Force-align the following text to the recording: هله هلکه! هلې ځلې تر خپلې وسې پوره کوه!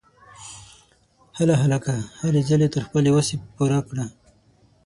هله 1.37 1.55
هلکه! 1.63 1.95
هلې 2.21 2.41
ځلې 2.49 2.67
تر 2.75 2.81
خپلې 2.87 3.09
وسې 3.15 3.35
پوره 3.55 3.79
کوه! 3.87 4.05